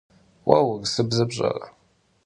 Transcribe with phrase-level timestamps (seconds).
[0.45, 1.67] Vue vurısıbze pş'ere?